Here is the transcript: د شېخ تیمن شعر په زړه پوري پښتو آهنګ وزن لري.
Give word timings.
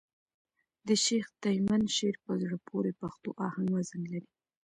د 0.87 0.89
شېخ 1.05 1.25
تیمن 1.43 1.81
شعر 1.95 2.15
په 2.25 2.31
زړه 2.41 2.57
پوري 2.67 2.93
پښتو 3.01 3.29
آهنګ 3.47 3.69
وزن 3.75 4.01
لري. 4.13 4.29